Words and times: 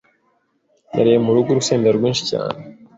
Nariye 0.93 1.19
murugo 1.25 1.47
urusenda 1.51 1.87
rwinshi 1.97 2.23
cyane.... 2.31 2.59